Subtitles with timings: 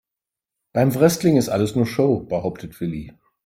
[0.73, 3.13] "Beim Wrestling ist alles nur Show", behauptet Willi.